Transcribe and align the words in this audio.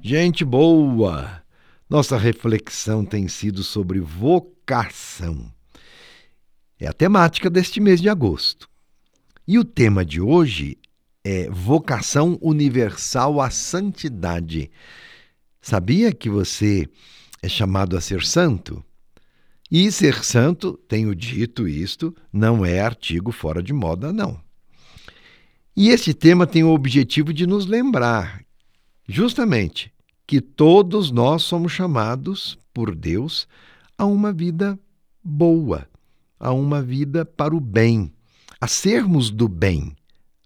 Gente 0.00 0.44
boa! 0.44 1.42
Nossa 1.88 2.16
reflexão 2.16 3.04
tem 3.04 3.28
sido 3.28 3.62
sobre 3.62 4.00
vocação. 4.00 5.52
É 6.78 6.88
a 6.88 6.92
temática 6.92 7.50
deste 7.50 7.80
mês 7.80 8.00
de 8.00 8.08
agosto. 8.08 8.68
E 9.46 9.58
o 9.58 9.64
tema 9.64 10.04
de 10.04 10.20
hoje 10.20 10.78
é 11.24 11.50
vocação 11.50 12.38
universal 12.40 13.40
à 13.40 13.50
santidade. 13.50 14.70
Sabia 15.60 16.12
que 16.12 16.30
você 16.30 16.88
é 17.42 17.48
chamado 17.48 17.96
a 17.96 18.00
ser 18.00 18.24
santo? 18.24 18.82
E 19.70 19.90
ser 19.90 20.22
santo, 20.24 20.78
tenho 20.88 21.14
dito 21.14 21.66
isto, 21.66 22.14
não 22.32 22.64
é 22.64 22.80
artigo 22.80 23.32
fora 23.32 23.62
de 23.62 23.72
moda, 23.72 24.12
não. 24.12 24.40
E 25.76 25.88
este 25.88 26.12
tema 26.12 26.46
tem 26.46 26.62
o 26.62 26.72
objetivo 26.72 27.32
de 27.32 27.46
nos 27.46 27.64
lembrar, 27.64 28.44
justamente, 29.08 29.92
que 30.26 30.40
todos 30.40 31.10
nós 31.10 31.42
somos 31.42 31.72
chamados 31.72 32.58
por 32.72 32.94
Deus 32.94 33.46
a 33.98 34.04
uma 34.04 34.32
vida 34.32 34.78
boa, 35.22 35.88
a 36.38 36.52
uma 36.52 36.82
vida 36.82 37.24
para 37.24 37.54
o 37.54 37.60
bem, 37.60 38.12
a 38.60 38.66
sermos 38.66 39.30
do 39.30 39.48
bem, 39.48 39.94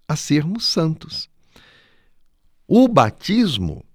a 0.07 0.15
sermos 0.15 0.65
santos. 0.65 1.29
O 2.67 2.87
batismo 2.87 3.85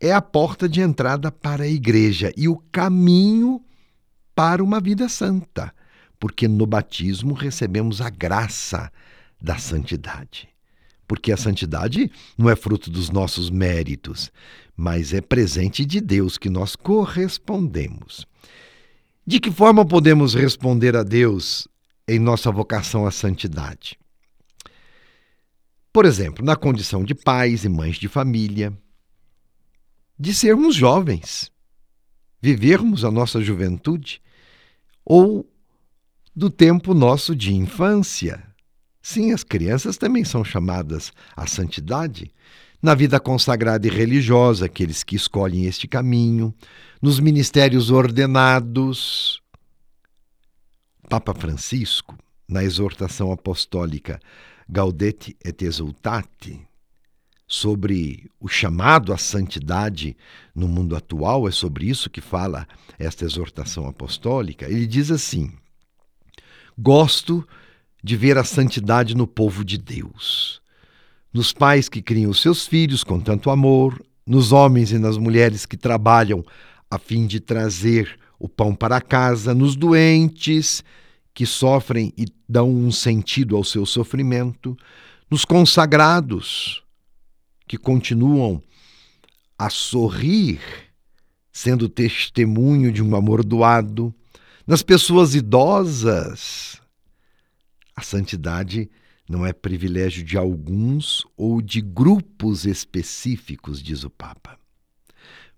é 0.00 0.12
a 0.12 0.20
porta 0.20 0.68
de 0.68 0.80
entrada 0.80 1.30
para 1.30 1.64
a 1.64 1.68
igreja 1.68 2.32
e 2.36 2.48
o 2.48 2.56
caminho 2.72 3.64
para 4.34 4.62
uma 4.62 4.80
vida 4.80 5.08
santa, 5.08 5.72
porque 6.18 6.46
no 6.46 6.66
batismo 6.66 7.34
recebemos 7.34 8.00
a 8.00 8.10
graça 8.10 8.92
da 9.40 9.58
santidade. 9.58 10.48
Porque 11.06 11.32
a 11.32 11.36
santidade 11.36 12.10
não 12.36 12.50
é 12.50 12.56
fruto 12.56 12.90
dos 12.90 13.10
nossos 13.10 13.50
méritos, 13.50 14.32
mas 14.76 15.12
é 15.12 15.20
presente 15.20 15.84
de 15.84 16.00
Deus 16.00 16.36
que 16.36 16.50
nós 16.50 16.74
correspondemos. 16.74 18.26
De 19.26 19.40
que 19.40 19.50
forma 19.50 19.84
podemos 19.84 20.34
responder 20.34 20.96
a 20.96 21.02
Deus 21.02 21.66
em 22.08 22.18
nossa 22.18 22.50
vocação 22.50 23.06
à 23.06 23.10
santidade? 23.10 23.98
Por 25.92 26.04
exemplo, 26.04 26.44
na 26.44 26.54
condição 26.56 27.02
de 27.02 27.14
pais 27.14 27.64
e 27.64 27.68
mães 27.68 27.96
de 27.96 28.06
família, 28.06 28.76
de 30.18 30.34
sermos 30.34 30.74
jovens, 30.74 31.50
vivermos 32.40 33.04
a 33.04 33.10
nossa 33.10 33.40
juventude 33.40 34.20
ou 35.04 35.50
do 36.34 36.50
tempo 36.50 36.92
nosso 36.92 37.34
de 37.34 37.54
infância. 37.54 38.42
Sim, 39.08 39.30
as 39.30 39.44
crianças 39.44 39.96
também 39.96 40.24
são 40.24 40.44
chamadas 40.44 41.12
à 41.36 41.46
santidade. 41.46 42.28
Na 42.82 42.92
vida 42.92 43.20
consagrada 43.20 43.86
e 43.86 43.90
religiosa, 43.90 44.66
aqueles 44.66 45.04
que 45.04 45.14
escolhem 45.14 45.64
este 45.66 45.86
caminho, 45.86 46.52
nos 47.00 47.20
ministérios 47.20 47.92
ordenados. 47.92 49.40
Papa 51.08 51.32
Francisco, 51.32 52.18
na 52.48 52.64
exortação 52.64 53.30
apostólica 53.30 54.18
Gaudete 54.68 55.36
et 55.44 55.62
Exultate, 55.62 56.66
sobre 57.46 58.28
o 58.40 58.48
chamado 58.48 59.12
à 59.12 59.16
santidade 59.16 60.16
no 60.52 60.66
mundo 60.66 60.96
atual, 60.96 61.46
é 61.46 61.52
sobre 61.52 61.88
isso 61.88 62.10
que 62.10 62.20
fala 62.20 62.66
esta 62.98 63.24
exortação 63.24 63.86
apostólica. 63.86 64.66
Ele 64.66 64.84
diz 64.84 65.12
assim: 65.12 65.52
Gosto 66.76 67.46
de 68.06 68.14
ver 68.14 68.38
a 68.38 68.44
santidade 68.44 69.16
no 69.16 69.26
povo 69.26 69.64
de 69.64 69.76
Deus, 69.76 70.62
nos 71.32 71.52
pais 71.52 71.88
que 71.88 72.00
criam 72.00 72.30
os 72.30 72.40
seus 72.40 72.64
filhos 72.64 73.02
com 73.02 73.18
tanto 73.18 73.50
amor, 73.50 74.00
nos 74.24 74.52
homens 74.52 74.92
e 74.92 74.98
nas 74.98 75.18
mulheres 75.18 75.66
que 75.66 75.76
trabalham 75.76 76.44
a 76.88 77.00
fim 77.00 77.26
de 77.26 77.40
trazer 77.40 78.16
o 78.38 78.48
pão 78.48 78.76
para 78.76 79.00
casa, 79.00 79.52
nos 79.52 79.74
doentes 79.74 80.84
que 81.34 81.44
sofrem 81.44 82.12
e 82.16 82.26
dão 82.48 82.70
um 82.70 82.92
sentido 82.92 83.56
ao 83.56 83.64
seu 83.64 83.84
sofrimento, 83.84 84.76
nos 85.28 85.44
consagrados 85.44 86.84
que 87.66 87.76
continuam 87.76 88.62
a 89.58 89.68
sorrir, 89.68 90.60
sendo 91.50 91.88
testemunho 91.88 92.92
de 92.92 93.02
um 93.02 93.16
amor 93.16 93.42
doado, 93.42 94.14
nas 94.64 94.80
pessoas 94.80 95.34
idosas. 95.34 96.75
A 97.96 98.02
santidade 98.02 98.90
não 99.28 99.44
é 99.44 99.52
privilégio 99.52 100.22
de 100.22 100.36
alguns 100.36 101.26
ou 101.36 101.62
de 101.62 101.80
grupos 101.80 102.66
específicos, 102.66 103.82
diz 103.82 104.04
o 104.04 104.10
Papa. 104.10 104.58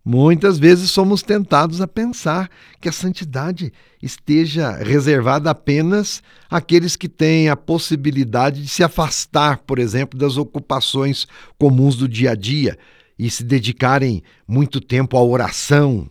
Muitas 0.04 0.58
vezes 0.58 0.90
somos 0.90 1.22
tentados 1.22 1.80
a 1.80 1.86
pensar 1.86 2.48
que 2.80 2.88
a 2.88 2.92
santidade 2.92 3.72
esteja 4.00 4.70
reservada 4.70 5.50
apenas 5.50 6.22
àqueles 6.48 6.96
que 6.96 7.08
têm 7.08 7.50
a 7.50 7.56
possibilidade 7.56 8.62
de 8.62 8.68
se 8.68 8.82
afastar, 8.82 9.58
por 9.66 9.78
exemplo, 9.78 10.18
das 10.18 10.38
ocupações 10.38 11.26
comuns 11.58 11.96
do 11.96 12.08
dia 12.08 12.30
a 12.30 12.34
dia 12.34 12.78
e 13.18 13.28
se 13.28 13.44
dedicarem 13.44 14.22
muito 14.46 14.80
tempo 14.80 15.16
à 15.16 15.22
oração. 15.22 16.08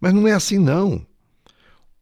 Mas 0.00 0.12
não 0.12 0.26
é 0.26 0.32
assim, 0.32 0.58
não. 0.58 1.06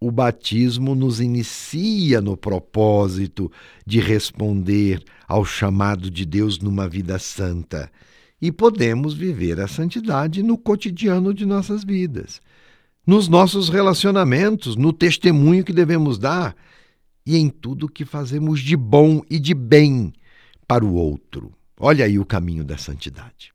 O 0.04 0.10
batismo 0.10 0.94
nos 0.94 1.18
inicia 1.18 2.20
no 2.20 2.36
propósito 2.36 3.50
de 3.86 4.00
responder 4.00 5.02
ao 5.26 5.46
chamado 5.46 6.10
de 6.10 6.26
Deus 6.26 6.58
numa 6.58 6.86
vida 6.86 7.18
santa 7.18 7.90
e 8.38 8.52
podemos 8.52 9.14
viver 9.14 9.58
a 9.58 9.66
santidade 9.66 10.42
no 10.42 10.58
cotidiano 10.58 11.32
de 11.32 11.46
nossas 11.46 11.84
vidas, 11.84 12.42
nos 13.06 13.28
nossos 13.28 13.70
relacionamentos, 13.70 14.76
no 14.76 14.92
testemunho 14.92 15.64
que 15.64 15.72
devemos 15.72 16.18
dar 16.18 16.54
e 17.24 17.38
em 17.38 17.48
tudo 17.48 17.88
que 17.88 18.04
fazemos 18.04 18.60
de 18.60 18.76
bom 18.76 19.22
e 19.30 19.38
de 19.38 19.54
bem 19.54 20.12
para 20.68 20.84
o 20.84 20.92
outro. 20.92 21.50
Olha 21.80 22.04
aí 22.04 22.18
o 22.18 22.26
caminho 22.26 22.62
da 22.62 22.76
santidade. 22.76 23.54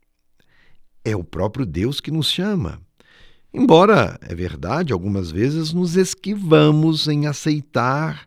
É 1.06 1.16
o 1.16 1.24
próprio 1.24 1.64
Deus 1.64 2.02
que 2.02 2.10
nos 2.10 2.32
chama. 2.32 2.82
Embora, 3.54 4.20
é 4.22 4.36
verdade, 4.36 4.94
algumas 4.94 5.32
vezes 5.32 5.74
nos 5.74 5.96
esquivamos 5.96 7.08
em 7.08 7.26
aceitar 7.26 8.26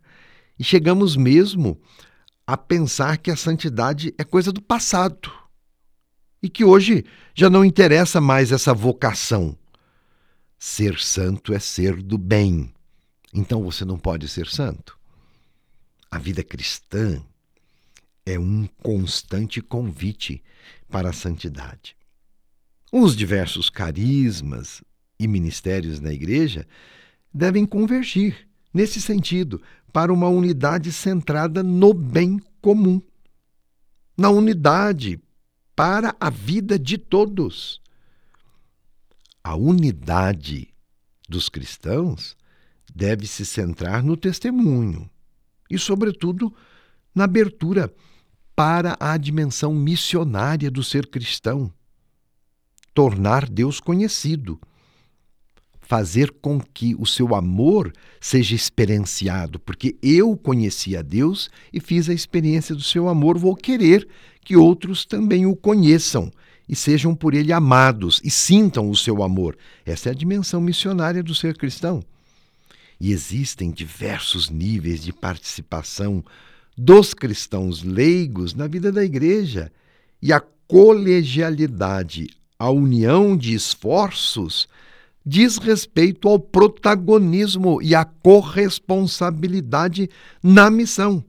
e 0.59 0.65
chegamos 0.65 1.17
mesmo 1.17 1.81
a 2.47 2.57
pensar 2.57 3.19
que 3.19 3.31
a 3.31 3.37
santidade 3.37 4.13
é 4.19 4.25
coisa 4.25 4.53
do 4.53 4.61
passado 4.61 5.31
e 6.43 6.49
que 6.49 6.65
hoje 6.65 7.05
já 7.35 7.49
não 7.49 7.65
interessa 7.65 8.21
mais 8.21 8.51
essa 8.51 8.75
vocação. 8.75 9.57
Ser 10.59 10.99
santo 10.99 11.55
é 11.55 11.59
ser 11.61 12.03
do 12.03 12.19
bem. 12.19 12.73
Então 13.33 13.63
você 13.63 13.85
não 13.85 13.99
pode 13.99 14.29
ser 14.29 14.49
santo. 14.49 14.99
A 16.11 16.19
vida 16.19 16.43
cristã 16.43 17.23
é 18.27 18.39
um 18.39 18.69
constante 18.83 19.61
convite 19.61 20.43
para 20.91 21.11
a 21.11 21.13
santidade. 21.13 21.97
Os 22.93 23.17
diversos 23.17 23.71
carismas 23.71 24.83
e 25.23 25.29
ministérios 25.29 26.01
na 26.01 26.13
igreja 26.13 26.67
devem 27.33 27.65
convergir 27.65 28.49
nesse 28.75 29.01
sentido 29.01 29.63
para 29.93 30.13
uma 30.13 30.29
unidade 30.29 30.91
centrada 30.91 31.63
no 31.63 31.95
bem 31.95 32.41
comum. 32.61 33.01
Na 34.17 34.31
unidade 34.31 35.21
para 35.77 36.15
a 36.19 36.29
vida 36.29 36.79
de 36.79 36.99
todos. 36.99 37.81
A 39.45 39.55
unidade 39.55 40.69
dos 41.29 41.49
cristãos 41.49 42.37
deve 42.95 43.27
se 43.27 43.47
centrar 43.47 44.03
no 44.03 44.17
testemunho 44.17 45.09
e, 45.71 45.79
sobretudo, 45.79 46.55
na 47.15 47.25
abertura 47.25 47.93
para 48.55 48.97
a 49.01 49.17
dimensão 49.17 49.75
missionária 49.75 50.71
do 50.71 50.83
ser 50.83 51.07
cristão. 51.07 51.73
Tornar 52.93 53.49
Deus 53.49 53.81
conhecido 53.81 54.61
fazer 55.93 56.31
com 56.41 56.59
que 56.59 56.95
o 56.99 57.05
seu 57.05 57.35
amor 57.35 57.93
seja 58.19 58.55
experienciado, 58.55 59.59
porque 59.59 59.95
eu 60.03 60.35
conheci 60.39 60.97
a 60.97 61.03
Deus 61.03 61.51
e 61.71 61.81
fiz 61.81 62.09
a 62.09 62.15
experiência 62.15 62.75
do 62.75 62.81
seu 62.81 63.11
amor, 63.11 63.37
vou 63.37 63.55
querer 63.55 64.09
que 64.43 64.57
outros 64.57 65.05
também 65.05 65.45
o 65.45 65.55
conheçam 65.55 66.33
e 66.67 66.75
sejam 66.75 67.15
por 67.15 67.35
ele 67.35 67.53
amados 67.53 68.23
e 68.25 68.31
sintam 68.31 68.89
o 68.89 68.97
seu 68.97 69.23
amor. 69.23 69.55
Essa 69.85 70.09
é 70.09 70.13
a 70.13 70.15
dimensão 70.15 70.63
missionária 70.63 71.23
do 71.23 71.35
ser 71.35 71.59
cristão. 71.59 72.03
E 72.99 73.13
existem 73.13 73.71
diversos 73.71 74.49
níveis 74.49 75.03
de 75.03 75.13
participação 75.13 76.25
dos 76.75 77.13
cristãos 77.13 77.83
leigos 77.83 78.55
na 78.55 78.67
vida 78.67 78.91
da 78.91 79.05
igreja. 79.05 79.71
E 80.23 80.33
a 80.33 80.43
colegialidade, 80.67 82.31
a 82.59 82.71
união 82.71 83.37
de 83.37 83.53
esforços 83.53 84.67
diz 85.25 85.59
respeito 85.59 86.29
ao 86.29 86.39
protagonismo 86.39 87.81
e 87.81 87.95
à 87.95 88.05
corresponsabilidade 88.05 90.11
na 90.43 90.71
missão, 90.71 91.25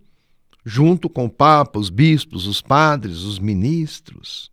junto 0.65 1.09
com 1.09 1.25
o 1.25 1.29
Papa, 1.29 1.79
os 1.79 1.89
bispos, 1.89 2.47
os 2.47 2.61
padres, 2.61 3.19
os 3.19 3.39
ministros. 3.39 4.51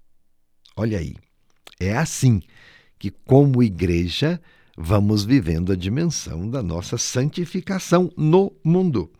Olha 0.76 0.98
aí, 0.98 1.16
é 1.78 1.96
assim 1.96 2.42
que, 2.98 3.10
como 3.10 3.62
igreja, 3.62 4.40
vamos 4.76 5.24
vivendo 5.24 5.72
a 5.72 5.76
dimensão 5.76 6.48
da 6.48 6.62
nossa 6.62 6.98
santificação 6.98 8.10
no 8.16 8.52
mundo. 8.62 9.10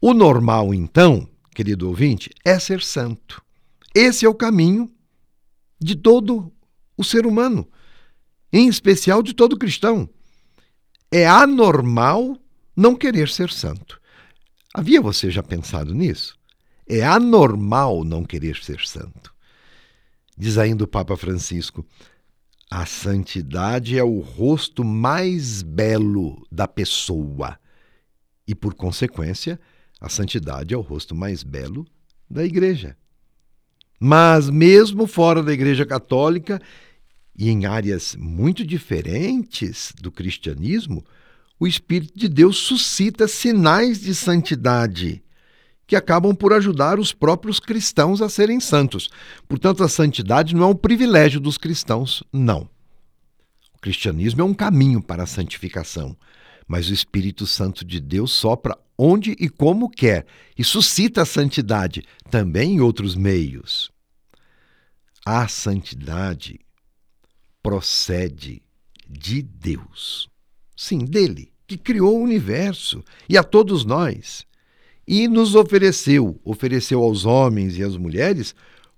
O 0.00 0.12
normal, 0.12 0.74
então, 0.74 1.26
querido 1.54 1.88
ouvinte, 1.88 2.30
é 2.44 2.58
ser 2.58 2.82
santo. 2.82 3.42
Esse 3.94 4.26
é 4.26 4.28
o 4.28 4.34
caminho 4.34 4.90
de 5.80 5.96
todo 5.96 6.52
o 6.96 7.04
ser 7.04 7.26
humano, 7.26 7.66
em 8.56 8.68
especial 8.68 9.22
de 9.22 9.34
todo 9.34 9.58
cristão. 9.58 10.08
É 11.10 11.26
anormal 11.26 12.38
não 12.74 12.96
querer 12.96 13.28
ser 13.28 13.50
santo. 13.50 14.00
Havia 14.72 15.00
você 15.00 15.30
já 15.30 15.42
pensado 15.42 15.94
nisso? 15.94 16.36
É 16.88 17.04
anormal 17.04 18.04
não 18.04 18.24
querer 18.24 18.56
ser 18.62 18.80
santo. 18.86 19.34
Diz 20.36 20.58
ainda 20.58 20.84
o 20.84 20.88
Papa 20.88 21.16
Francisco: 21.16 21.84
a 22.70 22.84
santidade 22.84 23.98
é 23.98 24.02
o 24.02 24.20
rosto 24.20 24.84
mais 24.84 25.62
belo 25.62 26.46
da 26.50 26.66
pessoa 26.66 27.58
e, 28.46 28.54
por 28.54 28.74
consequência, 28.74 29.58
a 30.00 30.08
santidade 30.08 30.74
é 30.74 30.76
o 30.76 30.80
rosto 30.80 31.14
mais 31.14 31.42
belo 31.42 31.86
da 32.28 32.44
igreja. 32.44 32.96
Mas, 33.98 34.50
mesmo 34.50 35.06
fora 35.06 35.42
da 35.42 35.52
Igreja 35.52 35.86
Católica 35.86 36.60
e 37.38 37.50
em 37.50 37.66
áreas 37.66 38.16
muito 38.18 38.64
diferentes 38.64 39.92
do 40.00 40.10
cristianismo, 40.10 41.04
o 41.58 41.66
Espírito 41.66 42.18
de 42.18 42.28
Deus 42.28 42.56
suscita 42.56 43.28
sinais 43.28 44.00
de 44.00 44.14
santidade 44.14 45.22
que 45.86 45.94
acabam 45.94 46.34
por 46.34 46.52
ajudar 46.52 46.98
os 46.98 47.12
próprios 47.12 47.60
cristãos 47.60 48.20
a 48.20 48.28
serem 48.28 48.58
santos. 48.58 49.08
Portanto, 49.46 49.84
a 49.84 49.88
santidade 49.88 50.54
não 50.54 50.64
é 50.64 50.66
um 50.66 50.74
privilégio 50.74 51.38
dos 51.38 51.56
cristãos, 51.56 52.24
não. 52.32 52.68
O 53.74 53.80
cristianismo 53.80 54.40
é 54.40 54.44
um 54.44 54.54
caminho 54.54 55.00
para 55.00 55.22
a 55.22 55.26
santificação, 55.26 56.16
mas 56.66 56.88
o 56.88 56.92
Espírito 56.92 57.46
Santo 57.46 57.84
de 57.84 58.00
Deus 58.00 58.32
sopra 58.32 58.76
onde 58.98 59.36
e 59.38 59.48
como 59.48 59.88
quer 59.88 60.26
e 60.58 60.64
suscita 60.64 61.22
a 61.22 61.26
santidade 61.26 62.02
também 62.30 62.74
em 62.74 62.80
outros 62.80 63.14
meios. 63.14 63.90
A 65.24 65.46
santidade 65.46 66.58
procede 67.66 68.62
de 69.10 69.42
Deus. 69.42 70.28
Sim, 70.76 70.98
dele, 70.98 71.52
que 71.66 71.76
criou 71.76 72.16
o 72.16 72.22
universo 72.22 73.02
e 73.28 73.36
a 73.36 73.42
todos 73.42 73.84
nós 73.84 74.46
e 75.04 75.26
nos 75.26 75.56
ofereceu, 75.56 76.40
ofereceu 76.44 77.02
aos 77.02 77.24
homens 77.24 77.76
e 77.76 77.82
às 77.82 77.96
mulheres, 77.96 78.54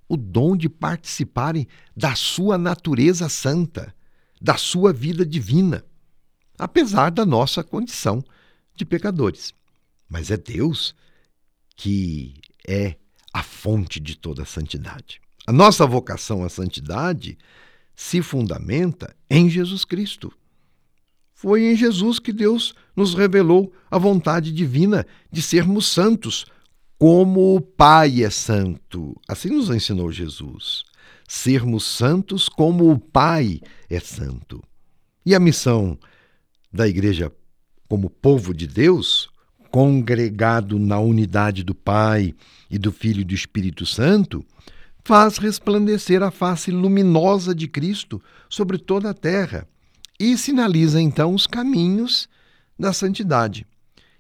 o 0.07 0.19
dom 0.19 0.55
de 0.55 0.69
participarem 0.69 1.67
da 1.97 2.15
sua 2.15 2.59
natureza 2.59 3.27
santa, 3.31 3.95
da 4.39 4.59
sua 4.59 4.93
vida 4.93 5.25
divina, 5.25 5.83
apesar 6.59 7.11
da 7.11 7.25
nossa 7.25 7.65
condição 7.65 8.23
de 8.75 8.85
pecadores. 8.85 9.55
Mas 10.07 10.31
é 10.31 10.37
Deus 10.37 10.95
que 11.75 12.35
é 12.69 12.97
a 13.33 13.43
fonte 13.43 13.99
de 13.99 14.15
toda 14.15 14.43
a 14.43 14.47
santidade. 14.47 15.23
A 15.47 15.55
nossa 15.55 15.87
vocação 15.87 16.45
à 16.45 16.51
santidade 16.51 17.39
se 17.99 18.23
fundamenta 18.23 19.13
em 19.29 19.51
Jesus 19.51 19.85
Cristo. 19.85 20.33
Foi 21.35 21.65
em 21.65 21.75
Jesus 21.75 22.21
que 22.21 22.33
Deus 22.33 22.73
nos 22.95 23.13
revelou 23.13 23.73
a 23.91 23.99
vontade 23.99 24.53
divina 24.53 25.05
de 25.33 25.43
sermos 25.43 25.87
santos, 25.87 26.47
como 26.97 27.57
o 27.57 27.61
Pai 27.61 28.23
é 28.23 28.31
santo. 28.31 29.21
Assim 29.27 29.49
nos 29.49 29.69
ensinou 29.69 30.13
Jesus. 30.13 30.85
Sermos 31.27 31.83
santos 31.85 32.49
como 32.49 32.89
o 32.89 33.01
Pai 33.01 33.61
é 33.91 33.99
santo. 33.99 34.63
E 35.27 35.35
a 35.35 35.41
missão 35.41 35.99
da 36.73 36.87
igreja 36.87 37.33
como 37.89 38.09
povo 38.09 38.55
de 38.55 38.69
Deus, 38.69 39.29
congregado 39.73 40.79
na 40.79 41.01
unidade 41.01 41.65
do 41.65 41.75
Pai 41.75 42.33
e 42.71 42.79
do 42.79 42.93
Filho 42.93 43.23
e 43.23 43.25
do 43.25 43.35
Espírito 43.35 43.85
Santo, 43.85 44.47
faz 45.05 45.39
resplandecer 45.39 46.23
a 46.23 46.31
face 46.31 46.71
luminosa 46.71 47.55
de 47.55 47.67
Cristo 47.67 48.23
sobre 48.49 48.79
toda 48.79 49.11
a 49.11 49.15
terra 49.15 49.67
e 50.19 50.37
sinaliza 50.37 51.01
então 51.01 51.35
os 51.35 51.47
caminhos 51.47 52.29
da 52.79 52.93
santidade. 52.93 53.67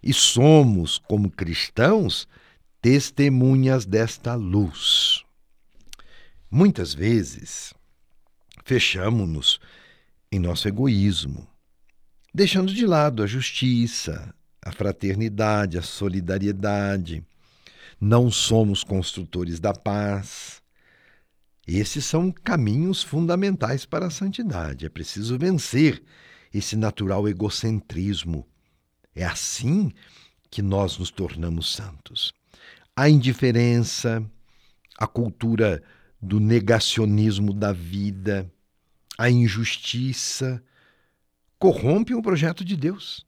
E 0.02 0.12
somos, 0.12 0.98
como 0.98 1.30
cristãos, 1.30 2.28
testemunhas 2.80 3.84
desta 3.84 4.34
luz. 4.34 5.24
Muitas 6.50 6.94
vezes 6.94 7.74
fechamos-nos 8.64 9.58
em 10.30 10.38
nosso 10.38 10.68
egoísmo, 10.68 11.46
deixando 12.32 12.72
de 12.72 12.86
lado 12.86 13.22
a 13.22 13.26
justiça, 13.26 14.34
a 14.62 14.70
fraternidade, 14.70 15.78
a 15.78 15.82
solidariedade. 15.82 17.24
Não 18.00 18.30
somos 18.30 18.84
construtores 18.84 19.58
da 19.58 19.74
paz, 19.74 20.62
esses 21.76 22.06
são 22.06 22.32
caminhos 22.32 23.02
fundamentais 23.02 23.84
para 23.84 24.06
a 24.06 24.10
santidade. 24.10 24.86
É 24.86 24.88
preciso 24.88 25.36
vencer 25.36 26.02
esse 26.52 26.76
natural 26.76 27.28
egocentrismo. 27.28 28.46
É 29.14 29.24
assim 29.24 29.92
que 30.50 30.62
nós 30.62 30.96
nos 30.96 31.10
tornamos 31.10 31.74
santos. 31.74 32.32
A 32.96 33.10
indiferença, 33.10 34.24
a 34.96 35.06
cultura 35.06 35.82
do 36.22 36.40
negacionismo 36.40 37.52
da 37.52 37.72
vida, 37.72 38.50
a 39.18 39.28
injustiça 39.28 40.62
corrompem 41.58 42.16
o 42.16 42.22
projeto 42.22 42.64
de 42.64 42.76
Deus. 42.76 43.26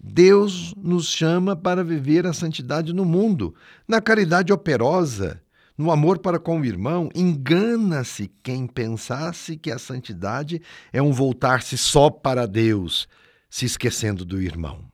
Deus 0.00 0.74
nos 0.74 1.06
chama 1.06 1.54
para 1.54 1.84
viver 1.84 2.26
a 2.26 2.32
santidade 2.32 2.92
no 2.92 3.04
mundo, 3.04 3.54
na 3.86 4.00
caridade 4.00 4.52
operosa, 4.52 5.42
no 5.82 5.90
amor 5.90 6.20
para 6.20 6.38
com 6.38 6.60
o 6.60 6.64
irmão, 6.64 7.08
engana-se 7.12 8.30
quem 8.40 8.68
pensasse 8.68 9.56
que 9.56 9.68
a 9.68 9.80
santidade 9.80 10.62
é 10.92 11.02
um 11.02 11.12
voltar-se 11.12 11.76
só 11.76 12.08
para 12.08 12.46
Deus, 12.46 13.08
se 13.50 13.66
esquecendo 13.66 14.24
do 14.24 14.40
irmão. 14.40 14.84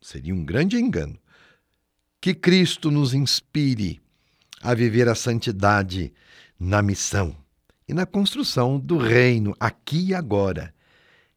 Seria 0.00 0.34
um 0.34 0.42
grande 0.42 0.78
engano. 0.78 1.18
Que 2.18 2.32
Cristo 2.32 2.90
nos 2.90 3.12
inspire 3.12 4.00
a 4.62 4.72
viver 4.72 5.06
a 5.06 5.14
santidade 5.14 6.14
na 6.58 6.80
missão 6.80 7.36
e 7.86 7.92
na 7.92 8.06
construção 8.06 8.80
do 8.80 8.96
reino 8.96 9.54
aqui 9.60 10.06
e 10.06 10.14
agora. 10.14 10.74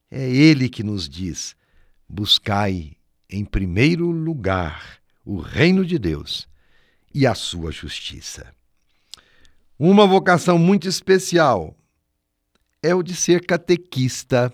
É 0.10 0.26
Ele 0.26 0.70
que 0.70 0.84
nos 0.84 1.10
diz: 1.10 1.54
buscai 2.08 2.94
em 3.30 3.44
primeiro 3.44 4.10
lugar 4.10 5.02
o 5.26 5.38
reino 5.38 5.86
de 5.86 6.00
Deus 6.00 6.48
e 7.14 7.28
a 7.28 7.36
sua 7.36 7.74
justiça. 7.74 8.56
Uma 9.84 10.06
vocação 10.06 10.60
muito 10.60 10.88
especial 10.88 11.76
é 12.84 12.94
o 12.94 13.02
de 13.02 13.16
ser 13.16 13.44
catequista, 13.44 14.54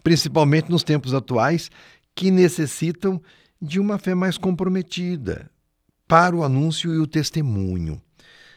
principalmente 0.00 0.70
nos 0.70 0.84
tempos 0.84 1.12
atuais 1.12 1.72
que 2.14 2.30
necessitam 2.30 3.20
de 3.60 3.80
uma 3.80 3.98
fé 3.98 4.14
mais 4.14 4.38
comprometida 4.38 5.50
para 6.06 6.36
o 6.36 6.44
anúncio 6.44 6.94
e 6.94 6.98
o 6.98 7.06
testemunho. 7.08 8.00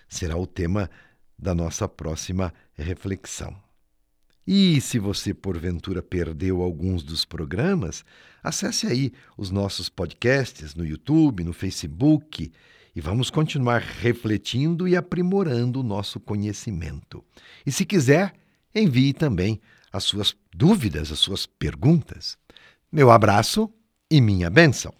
Será 0.07 0.37
o 0.37 0.45
tema 0.45 0.87
da 1.35 1.55
nossa 1.55 1.89
próxima 1.89 2.53
reflexão. 2.75 3.57
E 4.45 4.79
se 4.79 4.99
você 4.99 5.33
porventura 5.33 6.03
perdeu 6.03 6.61
alguns 6.61 7.01
dos 7.01 7.25
programas, 7.25 8.05
acesse 8.43 8.85
aí 8.85 9.11
os 9.35 9.49
nossos 9.49 9.89
podcasts 9.89 10.75
no 10.75 10.85
YouTube, 10.85 11.43
no 11.43 11.53
Facebook 11.53 12.51
e 12.99 13.01
vamos 13.01 13.29
continuar 13.29 13.79
refletindo 13.81 14.85
e 14.85 14.93
aprimorando 14.93 15.79
o 15.79 15.83
nosso 15.83 16.19
conhecimento. 16.19 17.23
E 17.65 17.71
se 17.71 17.85
quiser, 17.85 18.33
envie 18.75 19.13
também 19.13 19.61
as 19.89 20.03
suas 20.03 20.35
dúvidas, 20.53 21.09
as 21.09 21.17
suas 21.17 21.45
perguntas. 21.45 22.37
Meu 22.91 23.09
abraço 23.09 23.73
e 24.11 24.19
minha 24.19 24.49
bênção. 24.49 24.93